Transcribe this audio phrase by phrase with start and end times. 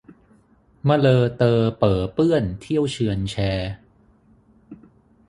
[0.87, 3.35] มะเลอเตอเป๋อเปื้อนเที่ยวเชือนแช